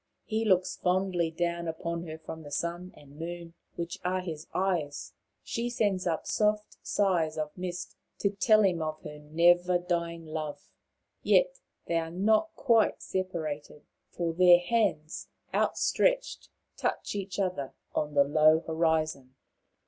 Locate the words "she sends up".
5.43-6.25